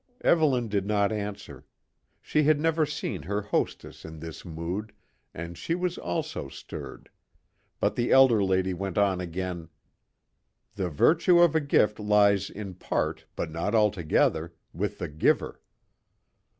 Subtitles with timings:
[0.21, 1.63] Evelyn did not answer.
[2.23, 4.93] She had never seen her hostess in this mood,
[5.31, 7.07] and she was also stirred;
[7.79, 9.69] but the elder lady went on again:
[10.73, 15.61] "The virtue of a gift lies in part, but no altogether, with the giver.